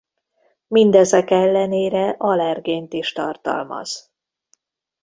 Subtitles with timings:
[0.67, 4.11] Mindezek ellenére allergént is tartalmaz.